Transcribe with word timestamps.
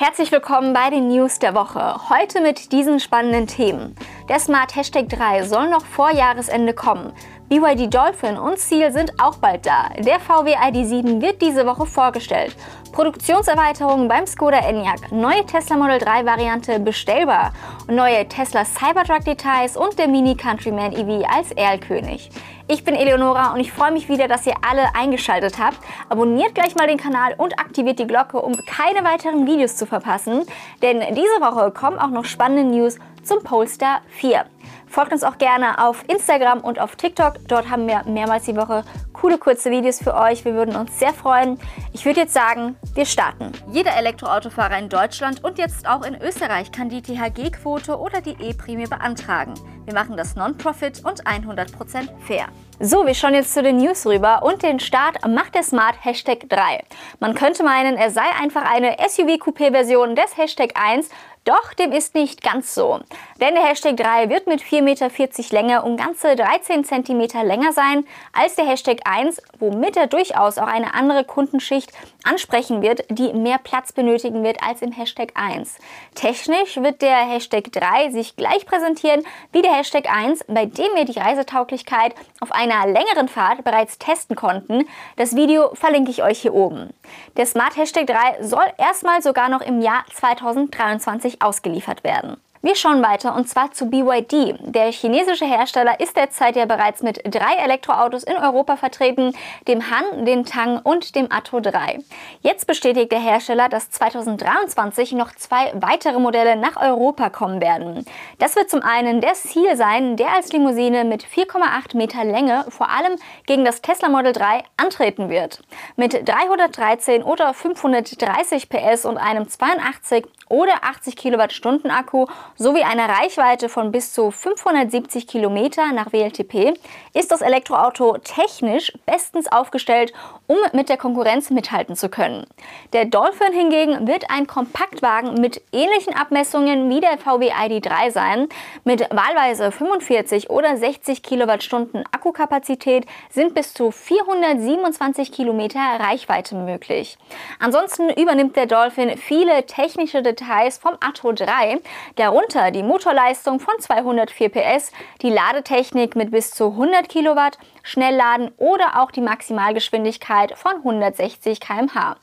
Herzlich 0.00 0.30
willkommen 0.30 0.74
bei 0.74 0.90
den 0.90 1.08
News 1.08 1.40
der 1.40 1.56
Woche. 1.56 2.08
Heute 2.08 2.40
mit 2.40 2.70
diesen 2.70 3.00
spannenden 3.00 3.48
Themen. 3.48 3.96
Der 4.28 4.38
Smart 4.38 4.76
Hashtag 4.76 5.08
3 5.08 5.42
soll 5.42 5.68
noch 5.70 5.84
vor 5.84 6.12
Jahresende 6.12 6.72
kommen. 6.72 7.12
BYD 7.48 7.92
Dolphin 7.92 8.38
und 8.38 8.60
Seal 8.60 8.92
sind 8.92 9.12
auch 9.20 9.38
bald 9.38 9.66
da. 9.66 9.88
Der 9.98 10.20
VW 10.20 10.54
ID7 10.54 11.20
wird 11.20 11.42
diese 11.42 11.66
Woche 11.66 11.84
vorgestellt. 11.84 12.54
Produktionserweiterungen 12.92 14.06
beim 14.06 14.24
Skoda 14.28 14.58
Enyaq, 14.58 15.10
neue 15.10 15.44
Tesla 15.44 15.76
Model 15.76 15.98
3 15.98 16.24
Variante 16.24 16.78
bestellbar, 16.78 17.52
neue 17.88 18.28
Tesla 18.28 18.64
Cybertruck 18.64 19.24
Details 19.24 19.76
und 19.76 19.98
der 19.98 20.06
Mini 20.06 20.36
Countryman 20.36 20.92
EV 20.92 21.26
als 21.28 21.50
Erlkönig. 21.50 22.30
Ich 22.70 22.84
bin 22.84 22.94
Eleonora 22.94 23.54
und 23.54 23.60
ich 23.60 23.72
freue 23.72 23.92
mich 23.92 24.10
wieder, 24.10 24.28
dass 24.28 24.46
ihr 24.46 24.52
alle 24.60 24.94
eingeschaltet 24.94 25.58
habt. 25.58 25.78
Abonniert 26.10 26.54
gleich 26.54 26.74
mal 26.74 26.86
den 26.86 26.98
Kanal 26.98 27.32
und 27.38 27.58
aktiviert 27.58 27.98
die 27.98 28.06
Glocke, 28.06 28.42
um 28.42 28.54
keine 28.66 29.02
weiteren 29.04 29.46
Videos 29.46 29.76
zu 29.76 29.86
verpassen. 29.86 30.44
Denn 30.82 31.00
diese 31.14 31.40
Woche 31.40 31.70
kommen 31.70 31.98
auch 31.98 32.10
noch 32.10 32.26
spannende 32.26 32.64
News 32.64 32.98
zum 33.22 33.42
Polestar 33.42 34.02
4. 34.08 34.44
Folgt 34.86 35.12
uns 35.12 35.24
auch 35.24 35.38
gerne 35.38 35.82
auf 35.82 36.04
Instagram 36.08 36.60
und 36.60 36.78
auf 36.78 36.94
TikTok. 36.96 37.36
Dort 37.48 37.70
haben 37.70 37.86
wir 37.86 38.02
mehrmals 38.04 38.44
die 38.44 38.56
Woche 38.56 38.84
coole 39.20 39.38
kurze 39.38 39.70
Videos 39.70 40.00
für 40.00 40.14
euch. 40.14 40.44
Wir 40.44 40.54
würden 40.54 40.76
uns 40.76 40.96
sehr 40.98 41.12
freuen. 41.12 41.58
Ich 41.92 42.04
würde 42.04 42.20
jetzt 42.20 42.34
sagen, 42.34 42.76
wir 42.94 43.04
starten. 43.04 43.50
Jeder 43.72 43.96
Elektroautofahrer 43.96 44.78
in 44.78 44.88
Deutschland 44.88 45.42
und 45.42 45.58
jetzt 45.58 45.88
auch 45.88 46.04
in 46.04 46.14
Österreich 46.20 46.70
kann 46.70 46.88
die 46.88 47.02
THG-Quote 47.02 47.98
oder 47.98 48.20
die 48.20 48.36
E-Prämie 48.40 48.86
beantragen. 48.86 49.54
Wir 49.84 49.94
machen 49.94 50.16
das 50.16 50.36
Non-Profit 50.36 51.04
und 51.04 51.24
100% 51.24 52.08
fair. 52.20 52.46
So, 52.78 53.06
wir 53.06 53.14
schauen 53.14 53.34
jetzt 53.34 53.54
zu 53.54 53.62
den 53.62 53.78
News 53.78 54.06
rüber 54.06 54.44
und 54.44 54.62
den 54.62 54.78
Start 54.78 55.26
macht 55.26 55.56
der 55.56 55.64
Smart 55.64 55.96
Hashtag 56.04 56.48
3. 56.48 56.84
Man 57.18 57.34
könnte 57.34 57.64
meinen, 57.64 57.96
er 57.96 58.10
sei 58.10 58.22
einfach 58.40 58.62
eine 58.70 58.98
SUV-Coupé-Version 58.98 60.14
des 60.14 60.36
Hashtag 60.36 60.74
1, 60.80 61.08
doch 61.48 61.72
dem 61.72 61.92
ist 61.92 62.14
nicht 62.14 62.42
ganz 62.42 62.74
so. 62.74 63.00
Denn 63.40 63.54
der 63.54 63.64
Hashtag 63.64 63.96
3 63.96 64.28
wird 64.28 64.46
mit 64.46 64.60
4,40 64.60 64.82
Meter 64.82 65.08
Länge 65.50 65.82
um 65.82 65.96
ganze 65.96 66.36
13 66.36 66.84
cm 66.84 67.20
länger 67.42 67.72
sein 67.72 68.04
als 68.32 68.56
der 68.56 68.66
Hashtag 68.66 68.98
1, 69.04 69.40
womit 69.58 69.96
er 69.96 70.06
durchaus 70.06 70.58
auch 70.58 70.66
eine 70.66 70.92
andere 70.94 71.24
Kundenschicht 71.24 71.90
ansprechen 72.28 72.82
wird, 72.82 73.04
die 73.10 73.32
mehr 73.32 73.58
Platz 73.58 73.92
benötigen 73.92 74.42
wird 74.42 74.62
als 74.62 74.82
im 74.82 74.92
Hashtag 74.92 75.32
1. 75.34 75.78
Technisch 76.14 76.76
wird 76.76 77.02
der 77.02 77.16
Hashtag 77.16 77.72
3 77.72 78.10
sich 78.10 78.36
gleich 78.36 78.66
präsentieren 78.66 79.24
wie 79.52 79.62
der 79.62 79.72
Hashtag 79.72 80.10
1, 80.10 80.44
bei 80.48 80.66
dem 80.66 80.94
wir 80.94 81.04
die 81.04 81.18
Reisetauglichkeit 81.18 82.14
auf 82.40 82.52
einer 82.52 82.86
längeren 82.86 83.28
Fahrt 83.28 83.64
bereits 83.64 83.98
testen 83.98 84.36
konnten. 84.36 84.84
Das 85.16 85.34
Video 85.34 85.74
verlinke 85.74 86.10
ich 86.10 86.22
euch 86.22 86.40
hier 86.40 86.54
oben. 86.54 86.90
Der 87.36 87.46
Smart 87.46 87.76
Hashtag 87.76 88.06
3 88.06 88.42
soll 88.42 88.66
erstmal 88.76 89.22
sogar 89.22 89.48
noch 89.48 89.62
im 89.62 89.80
Jahr 89.80 90.04
2023 90.14 91.42
ausgeliefert 91.42 92.04
werden. 92.04 92.36
Wir 92.60 92.74
schauen 92.74 93.04
weiter 93.04 93.36
und 93.36 93.48
zwar 93.48 93.70
zu 93.70 93.86
BYD. 93.86 94.58
Der 94.60 94.90
chinesische 94.90 95.44
Hersteller 95.44 96.00
ist 96.00 96.16
derzeit 96.16 96.56
ja 96.56 96.64
bereits 96.64 97.04
mit 97.04 97.22
drei 97.24 97.54
Elektroautos 97.54 98.24
in 98.24 98.36
Europa 98.36 98.74
vertreten, 98.74 99.32
dem 99.68 99.92
Han, 99.92 100.24
dem 100.24 100.44
Tang 100.44 100.80
und 100.80 101.14
dem 101.14 101.30
Atto 101.30 101.60
3. 101.60 102.00
Jetzt 102.40 102.66
bestätigt 102.66 103.12
der 103.12 103.20
Hersteller, 103.20 103.68
dass 103.68 103.90
2023 103.90 105.12
noch 105.12 105.32
zwei 105.36 105.72
weitere 105.74 106.18
Modelle 106.18 106.56
nach 106.56 106.76
Europa 106.76 107.30
kommen 107.30 107.60
werden. 107.60 108.04
Das 108.40 108.56
wird 108.56 108.70
zum 108.70 108.82
einen 108.82 109.20
der 109.20 109.36
Seal 109.36 109.76
sein, 109.76 110.16
der 110.16 110.34
als 110.34 110.52
Limousine 110.52 111.04
mit 111.04 111.24
4,8 111.24 111.96
Meter 111.96 112.24
Länge 112.24 112.64
vor 112.70 112.90
allem 112.90 113.16
gegen 113.46 113.64
das 113.64 113.82
Tesla 113.82 114.08
Model 114.08 114.32
3 114.32 114.64
antreten 114.76 115.28
wird. 115.28 115.62
Mit 115.94 116.28
313 116.28 117.22
oder 117.22 117.54
530 117.54 118.68
PS 118.68 119.04
und 119.04 119.16
einem 119.16 119.48
82 119.48 120.26
oder 120.48 120.72
80 120.82 121.16
Kilowattstunden 121.16 121.90
Akku 121.90 122.26
sowie 122.56 122.82
einer 122.82 123.08
Reichweite 123.08 123.68
von 123.68 123.92
bis 123.92 124.12
zu 124.12 124.30
570 124.30 125.26
Kilometer 125.26 125.92
nach 125.92 126.12
WLTP 126.12 126.74
ist 127.14 127.30
das 127.30 127.40
Elektroauto 127.40 128.16
technisch 128.18 128.92
bestens 129.06 129.50
aufgestellt, 129.50 130.12
um 130.46 130.56
mit 130.72 130.88
der 130.88 130.96
Konkurrenz 130.96 131.50
mithalten 131.50 131.96
zu 131.96 132.08
können. 132.08 132.46
Der 132.92 133.04
Dolphin 133.04 133.52
hingegen 133.52 134.06
wird 134.06 134.30
ein 134.30 134.46
Kompaktwagen 134.46 135.34
mit 135.34 135.60
ähnlichen 135.72 136.14
Abmessungen 136.14 136.88
wie 136.88 137.00
der 137.00 137.18
VW 137.18 137.52
ID3 137.52 138.10
sein. 138.10 138.48
Mit 138.84 139.02
wahlweise 139.10 139.70
45 139.70 140.50
oder 140.50 140.76
60 140.76 141.22
Kilowattstunden 141.22 142.04
Akkukapazität 142.12 143.06
sind 143.30 143.54
bis 143.54 143.74
zu 143.74 143.90
427 143.90 145.32
Kilometer 145.32 145.80
Reichweite 145.80 146.54
möglich. 146.54 147.18
Ansonsten 147.58 148.10
übernimmt 148.10 148.56
der 148.56 148.66
Dolphin 148.66 149.16
viele 149.16 149.66
technische 149.66 150.22
Details 150.22 150.37
vom 150.80 150.96
Atto 151.00 151.32
3, 151.32 151.80
darunter 152.16 152.70
die 152.70 152.82
Motorleistung 152.82 153.60
von 153.60 153.74
204 153.78 154.48
PS, 154.48 154.92
die 155.22 155.30
Ladetechnik 155.30 156.16
mit 156.16 156.30
bis 156.30 156.50
zu 156.50 156.68
100 156.72 157.08
Kilowatt, 157.08 157.58
Schnellladen 157.82 158.52
oder 158.56 159.00
auch 159.00 159.10
die 159.10 159.20
Maximalgeschwindigkeit 159.20 160.56
von 160.56 160.76
160 160.76 161.60
km/h 161.60 162.16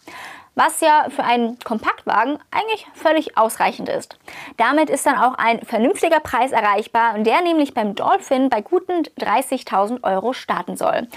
was 0.55 0.79
ja 0.79 1.07
für 1.09 1.23
einen 1.23 1.59
Kompaktwagen 1.59 2.39
eigentlich 2.49 2.87
völlig 2.93 3.37
ausreichend 3.37 3.89
ist. 3.89 4.17
Damit 4.57 4.89
ist 4.89 5.05
dann 5.05 5.17
auch 5.17 5.35
ein 5.37 5.61
vernünftiger 5.61 6.21
Preis 6.21 6.51
erreichbar, 6.51 7.19
der 7.19 7.41
nämlich 7.41 7.73
beim 7.73 7.93
Dolphin 7.93 8.49
bei 8.49 8.61
guten 8.61 9.03
30.000 9.19 10.03
Euro 10.03 10.33
starten 10.33 10.77
soll. 10.77 11.07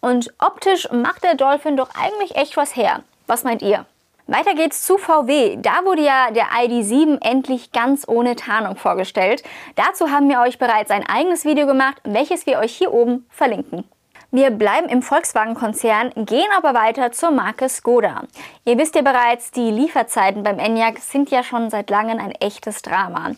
Und 0.00 0.34
optisch 0.38 0.90
macht 0.90 1.24
der 1.24 1.34
Dolphin 1.34 1.76
doch 1.76 1.90
eigentlich 1.94 2.36
echt 2.36 2.56
was 2.56 2.76
her. 2.76 3.02
Was 3.26 3.44
meint 3.44 3.62
ihr? 3.62 3.86
Weiter 4.30 4.54
geht's 4.54 4.82
zu 4.82 4.98
VW. 4.98 5.56
Da 5.56 5.86
wurde 5.86 6.02
ja 6.02 6.30
der 6.30 6.48
ID7 6.48 7.16
endlich 7.22 7.72
ganz 7.72 8.06
ohne 8.06 8.36
Tarnung 8.36 8.76
vorgestellt. 8.76 9.42
Dazu 9.74 10.10
haben 10.10 10.28
wir 10.28 10.40
euch 10.42 10.58
bereits 10.58 10.90
ein 10.90 11.08
eigenes 11.08 11.46
Video 11.46 11.66
gemacht, 11.66 11.96
welches 12.04 12.44
wir 12.44 12.58
euch 12.58 12.76
hier 12.76 12.92
oben 12.92 13.26
verlinken. 13.30 13.84
Wir 14.30 14.50
bleiben 14.50 14.90
im 14.90 15.00
Volkswagen-Konzern, 15.00 16.12
gehen 16.14 16.48
aber 16.54 16.74
weiter 16.74 17.10
zur 17.10 17.30
Marke 17.30 17.70
Skoda. 17.70 18.24
Ihr 18.66 18.76
wisst 18.76 18.96
ja 18.96 19.00
bereits, 19.00 19.50
die 19.50 19.70
Lieferzeiten 19.70 20.42
beim 20.42 20.58
Enyaq 20.58 20.98
sind 20.98 21.30
ja 21.30 21.42
schon 21.42 21.70
seit 21.70 21.88
langem 21.88 22.18
ein 22.18 22.32
echtes 22.32 22.82
Drama. 22.82 23.30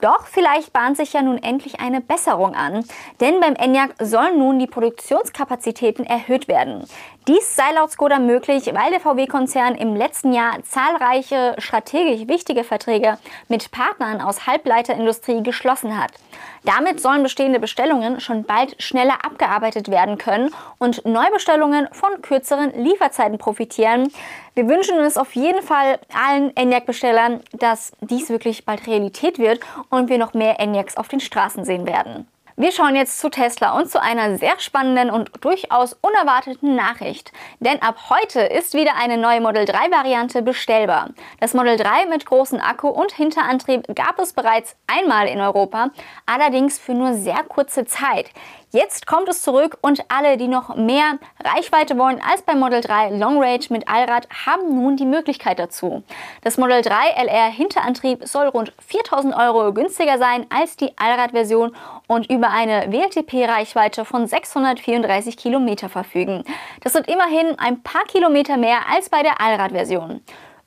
Doch 0.00 0.26
vielleicht 0.26 0.72
bahnt 0.72 0.96
sich 0.96 1.12
ja 1.12 1.22
nun 1.22 1.42
endlich 1.42 1.80
eine 1.80 2.00
Besserung 2.00 2.54
an, 2.54 2.84
denn 3.20 3.40
beim 3.40 3.56
Enyaq 3.56 3.94
sollen 4.00 4.38
nun 4.38 4.60
die 4.60 4.68
Produktionskapazitäten 4.68 6.06
erhöht 6.06 6.46
werden. 6.46 6.84
Dies 7.28 7.56
sei 7.56 7.72
laut 7.74 7.90
Skoda 7.90 8.18
möglich, 8.18 8.70
weil 8.72 8.90
der 8.90 9.00
VW-Konzern 9.00 9.74
im 9.74 9.94
letzten 9.94 10.32
Jahr 10.32 10.62
zahlreiche 10.62 11.56
strategisch 11.58 12.26
wichtige 12.26 12.64
Verträge 12.64 13.18
mit 13.48 13.70
Partnern 13.70 14.22
aus 14.22 14.46
Halbleiterindustrie 14.46 15.42
geschlossen 15.42 16.00
hat. 16.00 16.12
Damit 16.64 17.00
sollen 17.00 17.22
bestehende 17.22 17.60
Bestellungen 17.60 18.20
schon 18.20 18.44
bald 18.44 18.80
schneller 18.82 19.24
abgearbeitet 19.24 19.90
werden 19.90 20.16
können 20.16 20.54
und 20.78 21.04
Neubestellungen 21.04 21.88
von 21.92 22.22
kürzeren 22.22 22.72
Lieferzeiten 22.82 23.36
profitieren. 23.36 24.10
Wir 24.54 24.66
wünschen 24.66 24.98
es 24.98 25.16
auf 25.16 25.34
jeden 25.34 25.62
Fall 25.62 25.98
allen 26.14 26.56
ENIAC-Bestellern, 26.56 27.42
dass 27.52 27.92
dies 28.00 28.30
wirklich 28.30 28.64
bald 28.64 28.86
Realität 28.86 29.38
wird 29.38 29.60
und 29.90 30.08
wir 30.08 30.18
noch 30.18 30.34
mehr 30.34 30.60
ENIACs 30.60 30.96
auf 30.96 31.08
den 31.08 31.20
Straßen 31.20 31.64
sehen 31.64 31.86
werden. 31.86 32.28
Wir 32.60 32.72
schauen 32.72 32.96
jetzt 32.96 33.20
zu 33.20 33.28
Tesla 33.30 33.78
und 33.78 33.88
zu 33.88 34.02
einer 34.02 34.36
sehr 34.36 34.58
spannenden 34.58 35.10
und 35.10 35.30
durchaus 35.42 35.96
unerwarteten 36.00 36.74
Nachricht. 36.74 37.30
Denn 37.60 37.80
ab 37.82 38.10
heute 38.10 38.40
ist 38.40 38.74
wieder 38.74 38.96
eine 38.96 39.16
neue 39.16 39.40
Model 39.40 39.64
3 39.64 39.92
Variante 39.92 40.42
bestellbar. 40.42 41.10
Das 41.38 41.54
Model 41.54 41.76
3 41.76 42.06
mit 42.06 42.26
großem 42.26 42.58
Akku 42.58 42.88
und 42.88 43.12
Hinterantrieb 43.12 43.84
gab 43.94 44.18
es 44.18 44.32
bereits 44.32 44.74
einmal 44.88 45.28
in 45.28 45.40
Europa, 45.40 45.90
allerdings 46.26 46.80
für 46.80 46.94
nur 46.94 47.14
sehr 47.14 47.44
kurze 47.44 47.84
Zeit. 47.84 48.32
Jetzt 48.70 49.06
kommt 49.06 49.30
es 49.30 49.40
zurück 49.40 49.78
und 49.80 50.04
alle, 50.08 50.36
die 50.36 50.46
noch 50.46 50.76
mehr 50.76 51.18
Reichweite 51.42 51.96
wollen 51.96 52.20
als 52.20 52.42
beim 52.42 52.58
Model 52.58 52.82
3 52.82 53.16
Long 53.16 53.42
Range 53.42 53.64
mit 53.70 53.88
Allrad, 53.88 54.28
haben 54.46 54.74
nun 54.74 54.98
die 54.98 55.06
Möglichkeit 55.06 55.58
dazu. 55.58 56.02
Das 56.42 56.58
Model 56.58 56.82
3 56.82 57.12
LR 57.16 57.50
Hinterantrieb 57.50 58.28
soll 58.28 58.48
rund 58.48 58.74
4000 58.86 59.34
Euro 59.34 59.72
günstiger 59.72 60.18
sein 60.18 60.44
als 60.50 60.76
die 60.76 60.92
Allradversion 60.98 61.74
und 62.08 62.30
über 62.30 62.50
eine 62.50 62.92
WLTP-Reichweite 62.92 64.04
von 64.04 64.26
634 64.26 65.38
Kilometer 65.38 65.88
verfügen. 65.88 66.44
Das 66.82 66.92
sind 66.92 67.08
immerhin 67.08 67.58
ein 67.58 67.82
paar 67.82 68.04
Kilometer 68.04 68.58
mehr 68.58 68.80
als 68.92 69.08
bei 69.08 69.22
der 69.22 69.40
Allradversion. 69.40 70.20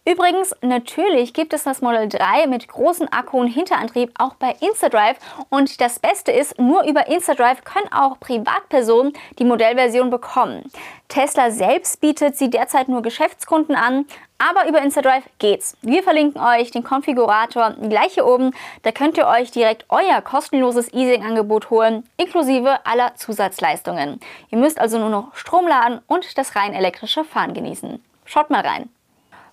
Übrigens, 0.03 0.55
natürlich 0.61 1.31
gibt 1.31 1.53
es 1.53 1.61
das 1.61 1.83
Model 1.83 2.09
3 2.09 2.47
mit 2.47 2.67
großem 2.67 3.07
Akku 3.11 3.39
und 3.39 3.45
Hinterantrieb 3.45 4.11
auch 4.17 4.33
bei 4.33 4.55
InstaDrive 4.59 5.17
und 5.49 5.79
das 5.79 5.99
Beste 5.99 6.31
ist, 6.31 6.57
nur 6.57 6.85
über 6.85 7.07
InstaDrive 7.07 7.63
können 7.63 7.87
auch 7.93 8.19
Privatpersonen 8.19 9.13
die 9.37 9.43
Modellversion 9.43 10.09
bekommen. 10.09 10.63
Tesla 11.07 11.51
selbst 11.51 12.01
bietet 12.01 12.35
sie 12.35 12.49
derzeit 12.49 12.89
nur 12.89 13.03
Geschäftskunden 13.03 13.75
an, 13.75 14.07
aber 14.39 14.67
über 14.67 14.81
InstaDrive 14.81 15.29
geht's. 15.37 15.77
Wir 15.83 16.01
verlinken 16.01 16.41
euch 16.41 16.71
den 16.71 16.83
Konfigurator 16.83 17.75
gleich 17.87 18.15
hier 18.15 18.25
oben. 18.25 18.55
Da 18.81 18.91
könnt 18.91 19.19
ihr 19.19 19.27
euch 19.27 19.51
direkt 19.51 19.85
euer 19.89 20.19
kostenloses 20.21 20.91
Easing-Angebot 20.91 21.69
holen, 21.69 22.09
inklusive 22.17 22.83
aller 22.87 23.13
Zusatzleistungen. 23.17 24.19
Ihr 24.49 24.57
müsst 24.57 24.81
also 24.81 24.97
nur 24.97 25.09
noch 25.09 25.35
Strom 25.35 25.67
laden 25.67 26.01
und 26.07 26.39
das 26.39 26.55
rein 26.55 26.73
elektrische 26.73 27.23
Fahren 27.23 27.53
genießen. 27.53 28.03
Schaut 28.25 28.49
mal 28.49 28.65
rein. 28.65 28.89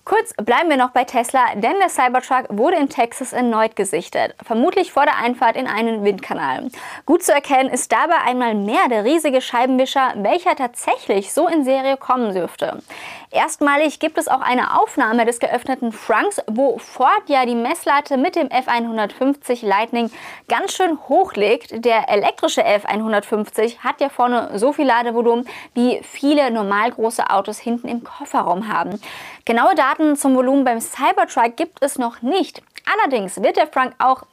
Kurz 0.09 0.33
bleiben 0.43 0.71
wir 0.71 0.77
noch 0.77 0.89
bei 0.89 1.03
Tesla, 1.03 1.53
denn 1.53 1.77
der 1.79 1.87
Cybertruck 1.87 2.45
wurde 2.49 2.77
in 2.77 2.89
Texas 2.89 3.31
erneut 3.31 3.75
gesichtet, 3.75 4.33
vermutlich 4.43 4.91
vor 4.91 5.03
der 5.03 5.17
Einfahrt 5.17 5.55
in 5.55 5.67
einen 5.67 6.03
Windkanal. 6.03 6.71
Gut 7.05 7.21
zu 7.21 7.31
erkennen 7.31 7.69
ist 7.69 7.91
dabei 7.91 8.15
einmal 8.25 8.55
mehr 8.55 8.89
der 8.89 9.05
riesige 9.05 9.39
Scheibenwischer, 9.39 10.13
welcher 10.15 10.55
tatsächlich 10.55 11.31
so 11.31 11.47
in 11.47 11.63
Serie 11.63 11.95
kommen 11.95 12.33
dürfte. 12.33 12.81
Erstmalig 13.31 13.99
gibt 13.99 14.17
es 14.17 14.27
auch 14.27 14.41
eine 14.41 14.81
Aufnahme 14.81 15.23
des 15.23 15.39
geöffneten 15.39 15.91
Frunks, 15.91 16.41
wo 16.47 16.79
Ford 16.79 17.21
ja 17.27 17.45
die 17.45 17.53
Messlatte 17.53 18.17
mit 18.17 18.35
dem 18.35 18.47
F150 18.47 19.63
Lightning 19.67 20.09
ganz 20.47 20.73
schön 20.73 20.97
hochlegt. 21.07 21.85
Der 21.85 22.09
elektrische 22.09 22.65
F150 22.65 23.79
hat 23.79 24.01
ja 24.01 24.09
vorne 24.09 24.57
so 24.57 24.73
viel 24.73 24.87
Ladevolumen, 24.87 25.47
wie 25.75 26.01
viele 26.01 26.49
normal 26.49 26.89
große 26.89 27.29
Autos 27.29 27.59
hinten 27.59 27.87
im 27.87 28.03
Kofferraum 28.03 28.67
haben. 28.67 28.99
Genaue 29.45 29.75
Daten 29.75 30.15
zum 30.15 30.35
Volumen 30.35 30.63
beim 30.63 30.81
Cybertruck 30.81 31.55
gibt 31.55 31.83
es 31.83 31.99
noch 31.99 32.23
nicht. 32.23 32.63
Allerdings 32.97 33.43
wird 33.43 33.57
der 33.57 33.67
Frunk 33.67 33.93
auch 33.99 34.23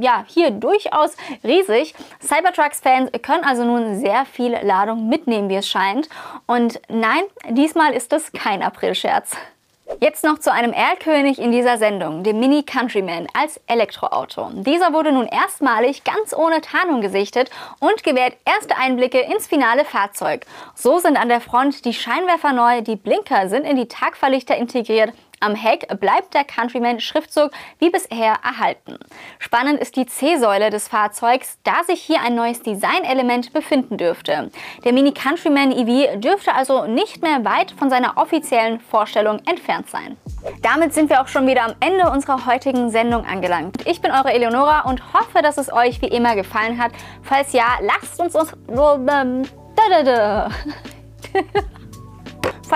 ja, 0.00 0.24
hier 0.26 0.50
durchaus 0.50 1.16
riesig. 1.42 1.94
Cybertrucks-Fans 2.20 3.10
können 3.22 3.44
also 3.44 3.64
nun 3.64 3.98
sehr 3.98 4.24
viel 4.24 4.52
Ladung 4.62 5.08
mitnehmen, 5.08 5.48
wie 5.48 5.56
es 5.56 5.68
scheint. 5.68 6.08
Und 6.46 6.80
nein, 6.88 7.22
diesmal 7.50 7.92
ist 7.92 8.12
es 8.12 8.32
kein 8.32 8.62
Aprilscherz. 8.62 9.36
Jetzt 10.00 10.24
noch 10.24 10.38
zu 10.38 10.50
einem 10.50 10.72
Erlkönig 10.72 11.38
in 11.38 11.52
dieser 11.52 11.76
Sendung, 11.76 12.22
dem 12.22 12.40
Mini 12.40 12.62
Countryman 12.62 13.26
als 13.34 13.60
Elektroauto. 13.66 14.50
Dieser 14.54 14.94
wurde 14.94 15.12
nun 15.12 15.26
erstmalig 15.26 16.04
ganz 16.04 16.34
ohne 16.34 16.62
Tarnung 16.62 17.02
gesichtet 17.02 17.50
und 17.80 18.02
gewährt 18.02 18.34
erste 18.46 18.76
Einblicke 18.78 19.20
ins 19.20 19.46
finale 19.46 19.84
Fahrzeug. 19.84 20.46
So 20.74 20.98
sind 20.98 21.18
an 21.18 21.28
der 21.28 21.42
Front 21.42 21.84
die 21.84 21.92
Scheinwerfer 21.92 22.52
neu, 22.52 22.80
die 22.80 22.96
Blinker 22.96 23.50
sind 23.50 23.64
in 23.64 23.76
die 23.76 23.88
Tagverlichter 23.88 24.56
integriert 24.56 25.12
am 25.44 25.54
Heck 25.54 25.86
bleibt 26.00 26.34
der 26.34 26.44
Countryman-Schriftzug 26.44 27.50
wie 27.78 27.90
bisher 27.90 28.38
erhalten. 28.42 28.98
Spannend 29.38 29.80
ist 29.80 29.96
die 29.96 30.06
C-Säule 30.06 30.70
des 30.70 30.88
Fahrzeugs, 30.88 31.58
da 31.64 31.84
sich 31.84 32.00
hier 32.00 32.22
ein 32.22 32.34
neues 32.34 32.62
Designelement 32.62 33.52
befinden 33.52 33.98
dürfte. 33.98 34.50
Der 34.84 34.92
Mini 34.92 35.12
Countryman 35.12 35.70
EV 35.70 36.18
dürfte 36.18 36.54
also 36.54 36.86
nicht 36.86 37.22
mehr 37.22 37.44
weit 37.44 37.72
von 37.72 37.90
seiner 37.90 38.16
offiziellen 38.16 38.80
Vorstellung 38.80 39.40
entfernt 39.46 39.90
sein. 39.90 40.16
Damit 40.62 40.94
sind 40.94 41.10
wir 41.10 41.20
auch 41.20 41.28
schon 41.28 41.46
wieder 41.46 41.64
am 41.64 41.74
Ende 41.80 42.10
unserer 42.10 42.46
heutigen 42.46 42.90
Sendung 42.90 43.24
angelangt. 43.26 43.86
Ich 43.86 44.00
bin 44.00 44.10
eure 44.10 44.32
Eleonora 44.32 44.80
und 44.80 45.12
hoffe, 45.12 45.42
dass 45.42 45.58
es 45.58 45.72
euch 45.72 46.00
wie 46.00 46.08
immer 46.08 46.34
gefallen 46.36 46.82
hat. 46.82 46.92
Falls 47.22 47.52
ja, 47.52 47.78
lasst 47.80 48.20
uns 48.20 48.34
uns... 48.34 48.52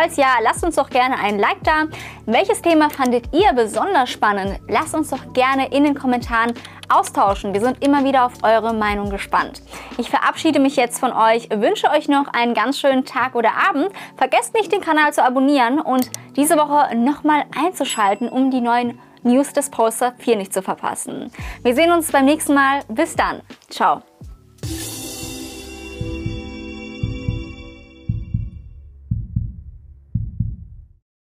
Falls 0.00 0.16
ja, 0.16 0.36
lasst 0.44 0.62
uns 0.62 0.76
doch 0.76 0.90
gerne 0.90 1.18
ein 1.18 1.40
Like 1.40 1.64
da. 1.64 1.86
Welches 2.24 2.62
Thema 2.62 2.88
fandet 2.88 3.34
ihr 3.34 3.52
besonders 3.52 4.08
spannend? 4.08 4.60
Lasst 4.68 4.94
uns 4.94 5.10
doch 5.10 5.32
gerne 5.32 5.72
in 5.72 5.82
den 5.82 5.96
Kommentaren 5.96 6.54
austauschen. 6.88 7.52
Wir 7.52 7.60
sind 7.60 7.82
immer 7.82 8.04
wieder 8.04 8.24
auf 8.26 8.34
eure 8.44 8.72
Meinung 8.72 9.10
gespannt. 9.10 9.60
Ich 9.96 10.08
verabschiede 10.08 10.60
mich 10.60 10.76
jetzt 10.76 11.00
von 11.00 11.12
euch, 11.12 11.48
wünsche 11.50 11.90
euch 11.90 12.06
noch 12.06 12.28
einen 12.32 12.54
ganz 12.54 12.78
schönen 12.78 13.06
Tag 13.06 13.34
oder 13.34 13.50
Abend. 13.68 13.88
Vergesst 14.16 14.54
nicht, 14.54 14.70
den 14.70 14.82
Kanal 14.82 15.12
zu 15.12 15.24
abonnieren 15.24 15.80
und 15.80 16.12
diese 16.36 16.56
Woche 16.56 16.94
nochmal 16.94 17.46
einzuschalten, 17.60 18.28
um 18.28 18.52
die 18.52 18.60
neuen 18.60 19.00
News 19.24 19.52
des 19.52 19.68
Poster 19.68 20.14
4 20.18 20.36
nicht 20.36 20.54
zu 20.54 20.62
verpassen. 20.62 21.32
Wir 21.64 21.74
sehen 21.74 21.90
uns 21.90 22.12
beim 22.12 22.24
nächsten 22.24 22.54
Mal. 22.54 22.82
Bis 22.86 23.16
dann. 23.16 23.40
Ciao. 23.68 24.02